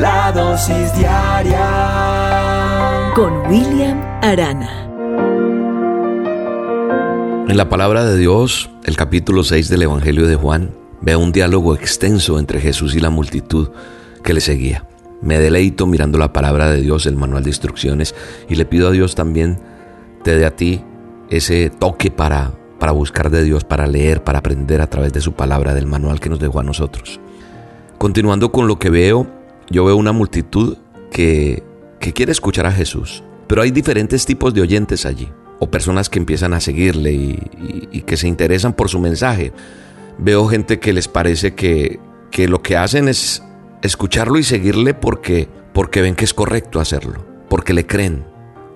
La 0.00 0.30
dosis 0.30 0.94
diaria 0.94 1.62
con 3.14 3.32
William 3.48 3.98
Arana. 4.20 4.84
En 7.48 7.56
la 7.56 7.70
palabra 7.70 8.04
de 8.04 8.18
Dios, 8.18 8.68
el 8.84 8.94
capítulo 8.94 9.42
6 9.42 9.70
del 9.70 9.84
Evangelio 9.84 10.26
de 10.26 10.36
Juan, 10.36 10.72
veo 11.00 11.18
un 11.18 11.32
diálogo 11.32 11.74
extenso 11.74 12.38
entre 12.38 12.60
Jesús 12.60 12.94
y 12.94 13.00
la 13.00 13.08
multitud 13.08 13.70
que 14.22 14.34
le 14.34 14.42
seguía. 14.42 14.84
Me 15.22 15.38
deleito 15.38 15.86
mirando 15.86 16.18
la 16.18 16.30
palabra 16.30 16.70
de 16.70 16.82
Dios, 16.82 17.06
el 17.06 17.16
manual 17.16 17.44
de 17.44 17.50
instrucciones, 17.50 18.14
y 18.50 18.56
le 18.56 18.66
pido 18.66 18.88
a 18.88 18.90
Dios 18.92 19.14
también 19.14 19.58
te 20.22 20.36
dé 20.36 20.44
a 20.44 20.54
ti 20.54 20.82
ese 21.30 21.70
toque 21.70 22.10
para, 22.10 22.52
para 22.78 22.92
buscar 22.92 23.30
de 23.30 23.44
Dios, 23.44 23.64
para 23.64 23.86
leer, 23.86 24.22
para 24.22 24.40
aprender 24.40 24.82
a 24.82 24.90
través 24.90 25.14
de 25.14 25.22
su 25.22 25.32
palabra, 25.32 25.72
del 25.72 25.86
manual 25.86 26.20
que 26.20 26.28
nos 26.28 26.38
dejó 26.38 26.60
a 26.60 26.64
nosotros. 26.64 27.18
Continuando 27.96 28.52
con 28.52 28.68
lo 28.68 28.78
que 28.78 28.90
veo, 28.90 29.26
yo 29.70 29.84
veo 29.84 29.96
una 29.96 30.12
multitud 30.12 30.76
que, 31.10 31.62
que 32.00 32.12
quiere 32.12 32.32
escuchar 32.32 32.66
a 32.66 32.72
Jesús, 32.72 33.22
pero 33.46 33.62
hay 33.62 33.70
diferentes 33.70 34.26
tipos 34.26 34.54
de 34.54 34.62
oyentes 34.62 35.06
allí 35.06 35.28
o 35.58 35.70
personas 35.70 36.08
que 36.08 36.18
empiezan 36.18 36.52
a 36.52 36.60
seguirle 36.60 37.12
y, 37.12 38.02
que 38.02 38.16
se 38.16 38.28
interesan 38.28 38.72
por 38.72 38.88
su 38.88 39.00
mensaje. 39.00 39.52
Veo 40.18 40.46
gente 40.46 40.78
que 40.78 40.92
les 40.92 41.08
parece 41.08 41.54
que, 41.54 41.98
que 42.30 42.48
lo 42.48 42.62
que 42.62 42.76
hacen 42.76 43.08
es 43.08 43.42
escucharlo 43.82 44.38
y 44.38 44.44
seguirle 44.44 44.94
porque, 44.94 45.48
porque 45.72 46.02
ven 46.02 46.14
que 46.14 46.24
es 46.24 46.34
correcto 46.34 46.80
hacerlo, 46.80 47.26
porque 47.48 47.72
le 47.72 47.86
creen. 47.86 48.24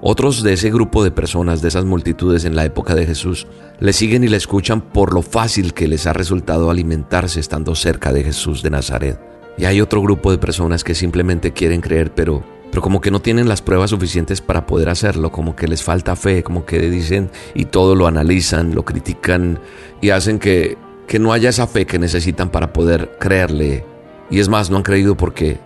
Otros 0.00 0.42
de 0.42 0.52
ese 0.52 0.70
grupo 0.70 1.02
de 1.02 1.10
personas, 1.10 1.62
de 1.62 1.68
esas 1.68 1.84
multitudes 1.84 2.44
en 2.44 2.54
la 2.54 2.64
época 2.64 2.94
de 2.94 3.06
Jesús, 3.06 3.46
le 3.80 3.92
siguen 3.92 4.24
y 4.24 4.28
le 4.28 4.36
escuchan 4.36 4.80
por 4.80 5.14
lo 5.14 5.22
fácil 5.22 5.72
que 5.74 5.88
les 5.88 6.06
ha 6.06 6.12
resultado 6.12 6.70
alimentarse 6.70 7.40
estando 7.40 7.74
cerca 7.74 8.12
de 8.12 8.22
Jesús 8.22 8.62
de 8.62 8.70
Nazaret. 8.70 9.18
Y 9.58 9.64
hay 9.64 9.80
otro 9.80 10.02
grupo 10.02 10.30
de 10.30 10.38
personas 10.38 10.84
que 10.84 10.94
simplemente 10.94 11.52
quieren 11.52 11.80
creer, 11.80 12.12
pero 12.14 12.42
pero 12.76 12.82
como 12.82 13.00
que 13.00 13.10
no 13.10 13.20
tienen 13.20 13.48
las 13.48 13.62
pruebas 13.62 13.88
suficientes 13.88 14.42
para 14.42 14.66
poder 14.66 14.90
hacerlo, 14.90 15.32
como 15.32 15.56
que 15.56 15.66
les 15.66 15.82
falta 15.82 16.14
fe, 16.14 16.42
como 16.42 16.66
que 16.66 16.78
dicen 16.90 17.30
y 17.54 17.64
todo 17.64 17.94
lo 17.94 18.06
analizan, 18.06 18.74
lo 18.74 18.84
critican 18.84 19.60
y 20.02 20.10
hacen 20.10 20.38
que, 20.38 20.76
que 21.06 21.18
no 21.18 21.32
haya 21.32 21.48
esa 21.48 21.66
fe 21.66 21.86
que 21.86 21.98
necesitan 21.98 22.50
para 22.50 22.74
poder 22.74 23.16
creerle. 23.18 23.86
Y 24.28 24.40
es 24.40 24.50
más, 24.50 24.68
no 24.68 24.76
han 24.76 24.82
creído 24.82 25.16
porque, 25.16 25.58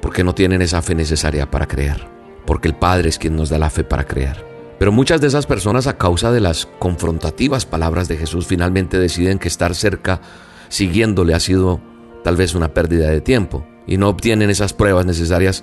porque 0.00 0.24
no 0.24 0.34
tienen 0.34 0.62
esa 0.62 0.80
fe 0.80 0.94
necesaria 0.94 1.50
para 1.50 1.66
creer, 1.66 2.06
porque 2.46 2.68
el 2.68 2.74
Padre 2.74 3.10
es 3.10 3.18
quien 3.18 3.36
nos 3.36 3.50
da 3.50 3.58
la 3.58 3.68
fe 3.68 3.84
para 3.84 4.04
creer. 4.04 4.42
Pero 4.78 4.90
muchas 4.90 5.20
de 5.20 5.26
esas 5.26 5.44
personas 5.46 5.86
a 5.86 5.98
causa 5.98 6.32
de 6.32 6.40
las 6.40 6.66
confrontativas 6.78 7.66
palabras 7.66 8.08
de 8.08 8.16
Jesús 8.16 8.46
finalmente 8.46 8.98
deciden 8.98 9.38
que 9.38 9.48
estar 9.48 9.74
cerca 9.74 10.22
siguiéndole 10.68 11.34
ha 11.34 11.40
sido 11.40 11.82
tal 12.24 12.36
vez 12.36 12.56
una 12.56 12.74
pérdida 12.74 13.08
de 13.10 13.20
tiempo 13.20 13.64
y 13.86 13.98
no 13.98 14.08
obtienen 14.08 14.50
esas 14.50 14.72
pruebas 14.72 15.06
necesarias 15.06 15.62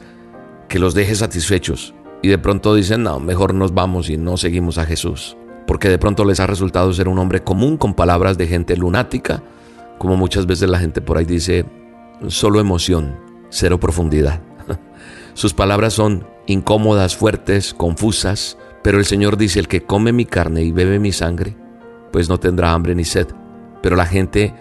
que 0.69 0.79
los 0.79 0.93
deje 0.93 1.15
satisfechos 1.15 1.93
y 2.21 2.27
de 2.27 2.37
pronto 2.37 2.75
dicen, 2.75 3.03
no, 3.03 3.19
mejor 3.19 3.53
nos 3.53 3.73
vamos 3.73 4.09
y 4.09 4.17
no 4.17 4.37
seguimos 4.37 4.77
a 4.77 4.85
Jesús. 4.85 5.35
Porque 5.65 5.89
de 5.89 5.97
pronto 5.97 6.23
les 6.23 6.39
ha 6.39 6.47
resultado 6.47 6.93
ser 6.93 7.07
un 7.07 7.17
hombre 7.17 7.43
común 7.43 7.77
con 7.77 7.95
palabras 7.95 8.37
de 8.37 8.47
gente 8.47 8.77
lunática, 8.77 9.43
como 9.97 10.17
muchas 10.17 10.45
veces 10.45 10.69
la 10.69 10.79
gente 10.79 11.01
por 11.01 11.17
ahí 11.17 11.25
dice, 11.25 11.65
solo 12.27 12.59
emoción, 12.59 13.17
cero 13.49 13.79
profundidad. 13.79 14.41
Sus 15.33 15.53
palabras 15.53 15.93
son 15.93 16.27
incómodas, 16.45 17.15
fuertes, 17.15 17.73
confusas, 17.73 18.57
pero 18.83 18.99
el 18.99 19.05
Señor 19.05 19.37
dice, 19.37 19.59
el 19.59 19.67
que 19.67 19.81
come 19.81 20.11
mi 20.11 20.25
carne 20.25 20.61
y 20.61 20.71
bebe 20.71 20.99
mi 20.99 21.11
sangre, 21.11 21.55
pues 22.11 22.29
no 22.29 22.39
tendrá 22.39 22.73
hambre 22.73 22.93
ni 22.93 23.03
sed. 23.03 23.27
Pero 23.81 23.95
la 23.95 24.05
gente 24.05 24.53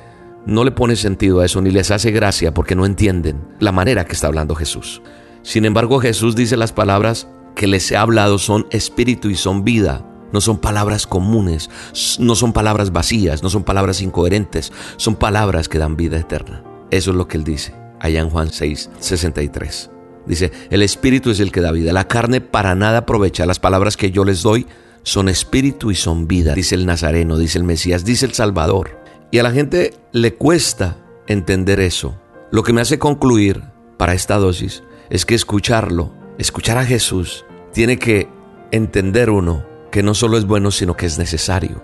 no 0.46 0.64
le 0.64 0.70
pone 0.70 0.96
sentido 0.96 1.40
a 1.40 1.46
eso 1.46 1.60
ni 1.60 1.70
les 1.70 1.90
hace 1.90 2.10
gracia 2.10 2.54
porque 2.54 2.74
no 2.74 2.86
entienden 2.86 3.44
la 3.58 3.72
manera 3.72 4.04
que 4.04 4.12
está 4.12 4.26
hablando 4.26 4.54
Jesús. 4.54 5.02
Sin 5.42 5.64
embargo, 5.64 6.00
Jesús 6.00 6.36
dice 6.36 6.56
las 6.56 6.72
palabras 6.72 7.28
que 7.54 7.66
les 7.66 7.90
he 7.90 7.96
hablado 7.96 8.38
son 8.38 8.66
espíritu 8.70 9.28
y 9.30 9.34
son 9.36 9.64
vida. 9.64 10.06
No 10.32 10.40
son 10.40 10.58
palabras 10.58 11.08
comunes, 11.08 11.70
no 12.20 12.36
son 12.36 12.52
palabras 12.52 12.92
vacías, 12.92 13.42
no 13.42 13.50
son 13.50 13.64
palabras 13.64 14.00
incoherentes, 14.00 14.72
son 14.96 15.16
palabras 15.16 15.68
que 15.68 15.78
dan 15.78 15.96
vida 15.96 16.18
eterna. 16.18 16.62
Eso 16.92 17.10
es 17.10 17.16
lo 17.16 17.26
que 17.26 17.36
él 17.36 17.42
dice 17.42 17.74
allá 17.98 18.20
en 18.20 18.30
Juan 18.30 18.50
6, 18.52 18.90
63. 18.98 19.90
Dice, 20.26 20.52
el 20.70 20.82
espíritu 20.82 21.30
es 21.30 21.40
el 21.40 21.50
que 21.50 21.60
da 21.60 21.72
vida, 21.72 21.92
la 21.92 22.06
carne 22.06 22.40
para 22.40 22.74
nada 22.74 22.98
aprovecha. 22.98 23.46
Las 23.46 23.58
palabras 23.58 23.96
que 23.96 24.10
yo 24.10 24.24
les 24.24 24.42
doy 24.42 24.66
son 25.02 25.28
espíritu 25.28 25.90
y 25.90 25.94
son 25.94 26.28
vida, 26.28 26.54
dice 26.54 26.74
el 26.74 26.86
Nazareno, 26.86 27.36
dice 27.36 27.58
el 27.58 27.64
Mesías, 27.64 28.04
dice 28.04 28.26
el 28.26 28.32
Salvador. 28.32 28.99
Y 29.30 29.38
a 29.38 29.42
la 29.42 29.52
gente 29.52 29.94
le 30.12 30.34
cuesta 30.34 30.96
entender 31.26 31.78
eso. 31.78 32.18
Lo 32.50 32.64
que 32.64 32.72
me 32.72 32.80
hace 32.80 32.98
concluir 32.98 33.62
para 33.96 34.14
esta 34.14 34.38
dosis 34.38 34.82
es 35.08 35.24
que 35.24 35.36
escucharlo, 35.36 36.12
escuchar 36.38 36.78
a 36.78 36.84
Jesús, 36.84 37.44
tiene 37.72 37.98
que 37.98 38.28
entender 38.72 39.30
uno 39.30 39.64
que 39.92 40.02
no 40.02 40.14
solo 40.14 40.36
es 40.36 40.46
bueno, 40.46 40.70
sino 40.70 40.96
que 40.96 41.06
es 41.06 41.18
necesario. 41.18 41.82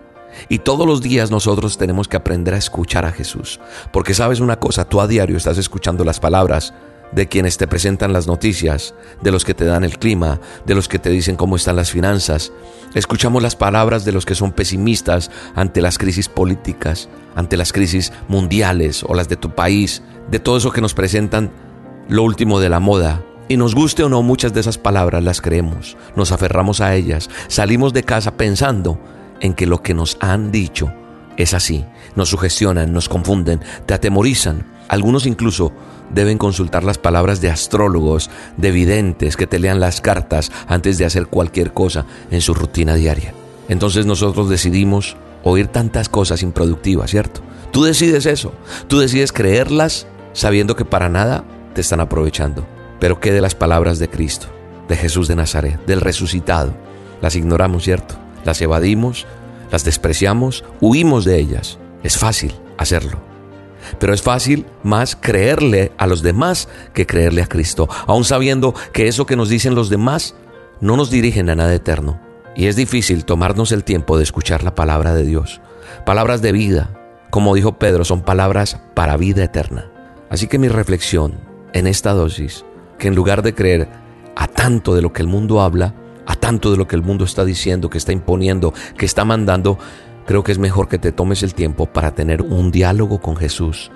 Y 0.49 0.59
todos 0.59 0.87
los 0.87 1.03
días 1.03 1.31
nosotros 1.31 1.79
tenemos 1.79 2.09
que 2.09 2.17
aprender 2.17 2.55
a 2.55 2.59
escuchar 2.59 3.05
a 3.05 3.13
Jesús. 3.13 3.61
Porque 3.93 4.15
sabes 4.15 4.41
una 4.41 4.59
cosa, 4.59 4.89
tú 4.89 5.01
a 5.01 5.07
diario 5.07 5.37
estás 5.37 5.59
escuchando 5.59 6.05
las 6.05 6.21
palabras 6.21 6.75
de 7.13 7.29
quienes 7.29 7.57
te 7.57 7.67
presentan 7.67 8.13
las 8.13 8.27
noticias, 8.27 8.95
de 9.23 9.31
los 9.31 9.45
que 9.45 9.55
te 9.55 9.65
dan 9.65 9.85
el 9.85 9.99
clima, 9.99 10.41
de 10.65 10.75
los 10.75 10.89
que 10.89 10.99
te 10.99 11.11
dicen 11.11 11.37
cómo 11.37 11.57
están 11.57 11.77
las 11.77 11.91
finanzas. 11.91 12.53
Escuchamos 12.95 13.43
las 13.43 13.57
palabras 13.57 14.05
de 14.05 14.13
los 14.13 14.27
que 14.27 14.35
son 14.35 14.53
pesimistas 14.53 15.31
ante 15.55 15.81
las 15.81 15.99
crisis 15.99 16.29
políticas, 16.29 17.09
ante 17.35 17.57
las 17.57 17.73
crisis 17.73 18.13
mundiales 18.29 19.05
o 19.07 19.15
las 19.15 19.29
de 19.29 19.37
tu 19.37 19.55
país, 19.55 20.03
de 20.31 20.39
todo 20.39 20.57
eso 20.57 20.73
que 20.73 20.81
nos 20.81 20.95
presentan 20.95 21.51
lo 22.09 22.23
último 22.23 22.61
de 22.61 22.69
la 22.69 22.81
moda. 22.81 23.23
Y 23.49 23.57
nos 23.57 23.75
guste 23.75 24.03
o 24.03 24.09
no, 24.09 24.23
muchas 24.23 24.53
de 24.53 24.61
esas 24.61 24.77
palabras 24.77 25.23
las 25.23 25.41
creemos, 25.41 25.97
nos 26.17 26.33
aferramos 26.33 26.81
a 26.81 26.95
ellas, 26.95 27.31
salimos 27.47 27.93
de 27.93 28.03
casa 28.03 28.37
pensando 28.37 28.99
en 29.41 29.55
que 29.55 29.67
lo 29.67 29.83
que 29.83 29.95
nos 29.95 30.17
han 30.21 30.51
dicho 30.51 30.93
es 31.37 31.55
así, 31.55 31.85
nos 32.15 32.31
sugestionan, 32.31 32.93
nos 32.93 33.09
confunden, 33.09 33.61
te 33.87 33.95
atemorizan. 33.95 34.67
Algunos 34.89 35.27
incluso 35.27 35.73
deben 36.11 36.39
consultar 36.39 36.85
las 36.85 36.99
palabras 36.99 37.41
de 37.41 37.51
astrólogos, 37.51 38.31
de 38.57 38.71
videntes 38.71 39.37
que 39.37 39.47
te 39.47 39.59
lean 39.59 39.81
las 39.81 40.01
cartas 40.01 40.51
antes 40.69 40.99
de 40.99 41.05
hacer 41.05 41.27
cualquier 41.27 41.73
cosa 41.73 42.07
en 42.31 42.41
su 42.41 42.55
rutina 42.55 42.95
diaria. 42.95 43.35
Entonces 43.69 44.07
nosotros 44.07 44.49
decidimos 44.49 45.17
oír 45.43 45.69
tantas 45.69 46.09
cosas 46.09 46.43
improductivas, 46.43 47.11
¿cierto? 47.11 47.41
Tú 47.73 47.85
decides 47.85 48.27
eso, 48.27 48.53
tú 48.89 48.99
decides 48.99 49.33
creerlas 49.33 50.07
sabiendo 50.33 50.77
que 50.77 50.85
para 50.85 51.09
nada 51.09 51.45
te 51.75 51.81
están 51.81 52.01
aprovechando. 52.01 52.67
Pero 52.99 53.21
¿qué 53.21 53.33
de 53.33 53.41
las 53.41 53.55
palabras 53.55 53.99
de 53.99 54.09
Cristo, 54.09 54.47
de 54.89 54.97
Jesús 54.97 55.29
de 55.29 55.37
Nazaret, 55.37 55.85
del 55.87 56.01
resucitado? 56.01 56.75
Las 57.21 57.37
ignoramos, 57.37 57.85
¿cierto? 57.85 58.15
Las 58.45 58.61
evadimos, 58.63 59.27
las 59.71 59.85
despreciamos, 59.85 60.65
huimos 60.81 61.25
de 61.25 61.39
ellas. 61.39 61.79
Es 62.03 62.17
fácil 62.17 62.55
hacerlo. 62.79 63.36
Pero 63.99 64.15
es 64.15 64.23
fácil 64.23 64.67
más 64.83 65.17
creerle 65.17 65.93
a 65.99 66.07
los 66.07 66.23
demás 66.23 66.69
que 66.93 67.07
creerle 67.07 67.43
a 67.43 67.47
Cristo, 67.47 67.89
aun 68.07 68.25
sabiendo 68.25 68.75
que 68.93 69.09
eso 69.09 69.27
que 69.27 69.37
nos 69.37 69.49
dicen 69.49 69.75
los 69.75 69.91
demás 69.91 70.35
no 70.81 70.97
nos 70.97 71.11
dirigen 71.11 71.51
a 71.51 71.55
nada 71.55 71.75
eterno. 71.75 72.21
Y 72.55 72.67
es 72.67 72.77
difícil 72.77 73.25
tomarnos 73.25 73.73
el 73.73 73.85
tiempo 73.85 74.17
de 74.17 74.25
escuchar 74.25 74.63
la 74.63 74.75
palabra 74.75 75.15
de 75.15 75.25
Dios. 75.25 75.61
Palabras 76.05 76.43
de 76.43 76.53
vida, 76.53 76.91
como 77.31 77.55
dijo 77.55 77.79
Pedro, 77.79 78.05
son 78.05 78.23
palabras 78.23 78.81
para 78.95 79.17
vida 79.17 79.45
eterna. 79.45 79.91
Así 80.31 80.49
que 80.49 80.59
mi 80.59 80.69
reflexión 80.69 81.35
en 81.73 81.87
esta 81.87 82.13
dosis 82.13 82.65
que 82.99 83.09
en 83.09 83.15
lugar 83.15 83.43
de 83.43 83.55
creer 83.55 83.89
a 84.35 84.47
tanto 84.47 84.95
de 84.95 85.03
lo 85.03 85.13
que 85.13 85.23
el 85.23 85.29
mundo 85.29 85.61
habla, 85.61 85.95
a 86.27 86.35
tanto 86.35 86.71
de 86.71 86.77
lo 86.77 86.87
que 86.87 86.97
el 86.97 87.03
mundo 87.03 87.25
está 87.25 87.45
diciendo, 87.45 87.91
que 87.91 87.99
está 87.99 88.13
imponiendo, 88.13 88.73
que 88.97 89.07
está 89.07 89.25
mandando, 89.25 89.79
creo 90.27 90.45
que 90.45 90.53
es 90.53 90.59
mejor 90.59 90.89
que 90.89 90.99
te 90.99 91.13
tomes 91.13 91.43
el 91.43 91.55
tiempo 91.55 91.87
para 91.87 92.15
tener 92.15 92.43
un 92.43 92.71
diálogo 92.71 93.21
con 93.21 93.37
Jesús, 93.37 93.91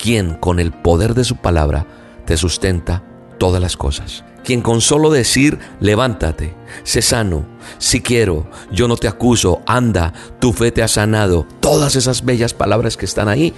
quien 0.00 0.34
con 0.34 0.60
el 0.60 0.72
poder 0.72 1.14
de 1.14 1.24
su 1.24 1.36
palabra 1.36 1.86
te 2.26 2.36
sustenta 2.36 3.02
todas 3.38 3.62
las 3.62 3.76
cosas. 3.76 4.24
Quien 4.44 4.62
con 4.62 4.80
solo 4.80 5.10
decir, 5.10 5.58
levántate, 5.80 6.54
sé 6.84 7.02
sano, 7.02 7.46
si 7.78 8.00
quiero, 8.00 8.46
yo 8.70 8.86
no 8.86 8.96
te 8.96 9.08
acuso, 9.08 9.62
anda, 9.66 10.12
tu 10.38 10.52
fe 10.52 10.70
te 10.70 10.82
ha 10.82 10.88
sanado, 10.88 11.46
todas 11.60 11.96
esas 11.96 12.24
bellas 12.24 12.54
palabras 12.54 12.96
que 12.96 13.06
están 13.06 13.28
ahí, 13.28 13.54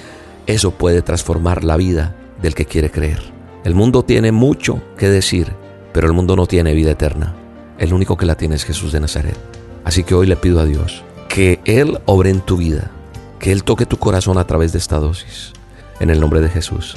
eso 0.46 0.70
puede 0.70 1.02
transformar 1.02 1.64
la 1.64 1.76
vida 1.76 2.14
del 2.40 2.54
que 2.54 2.64
quiere 2.64 2.90
creer. 2.90 3.20
El 3.64 3.74
mundo 3.74 4.02
tiene 4.02 4.32
mucho 4.32 4.80
que 4.96 5.10
decir, 5.10 5.52
pero 5.92 6.06
el 6.06 6.14
mundo 6.14 6.36
no 6.36 6.46
tiene 6.46 6.72
vida 6.72 6.92
eterna. 6.92 7.34
El 7.78 7.92
único 7.92 8.16
que 8.16 8.24
la 8.24 8.36
tiene 8.36 8.54
es 8.54 8.64
Jesús 8.64 8.92
de 8.92 9.00
Nazaret. 9.00 9.36
Así 9.84 10.04
que 10.04 10.14
hoy 10.14 10.26
le 10.26 10.36
pido 10.36 10.58
a 10.58 10.64
Dios 10.64 11.04
que 11.38 11.60
Él 11.66 12.00
obre 12.04 12.30
en 12.30 12.40
tu 12.40 12.56
vida, 12.56 12.90
que 13.38 13.52
Él 13.52 13.62
toque 13.62 13.86
tu 13.86 13.96
corazón 13.96 14.38
a 14.38 14.44
través 14.44 14.72
de 14.72 14.78
esta 14.78 14.96
dosis. 14.96 15.52
En 16.00 16.10
el 16.10 16.18
nombre 16.18 16.40
de 16.40 16.48
Jesús. 16.48 16.96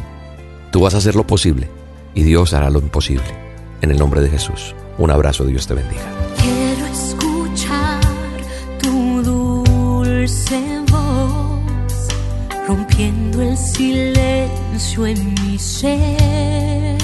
Tú 0.72 0.82
vas 0.82 0.96
a 0.96 0.98
hacer 0.98 1.16
lo 1.16 1.28
posible 1.28 1.70
y 2.16 2.24
Dios 2.24 2.56
hará 2.56 2.72
lo 2.72 2.80
imposible. 2.80 3.28
En 3.84 3.92
el 3.92 4.00
nombre 4.00 4.20
de 4.20 4.30
Jesús. 4.30 4.74
Un 4.98 5.12
abrazo, 5.12 5.46
Dios 5.46 5.68
te 5.68 5.76
bendiga. 5.76 6.02
Quiero 6.42 6.88
escuchar 6.88 8.02
tu 8.82 9.22
dulce 9.22 10.60
voz, 10.90 12.08
rompiendo 12.68 13.44
el 13.44 13.56
silencio 13.56 15.06
en 15.06 15.36
mi 15.36 15.60
ser. 15.60 16.98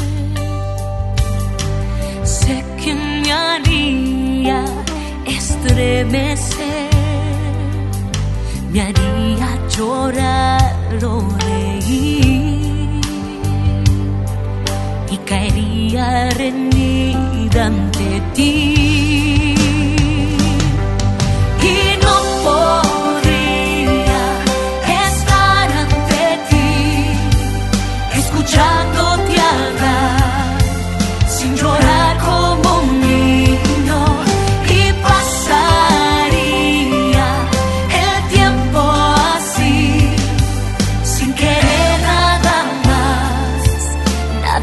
Sé 2.23 2.65
que 2.83 2.95
me 2.95 3.31
haría 3.31 4.65
estremecer, 5.27 6.96
me 8.71 8.81
haría 8.81 9.49
llorar 9.69 11.03
o 11.03 11.21
reír 11.45 13.01
y 15.09 15.17
caería 15.25 16.29
rendida 16.31 17.65
ante 17.65 18.21
ti. 18.33 18.76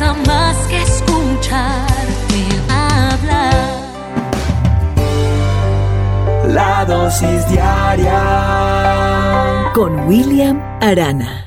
Nada 0.04 0.14
más 0.26 0.56
que 0.66 0.82
escucharte 0.82 2.40
hablar. 2.68 3.54
La 6.48 6.84
dosis 6.84 7.48
diaria 7.48 8.20
Con 9.74 10.06
William 10.06 10.60
Arana. 10.80 11.43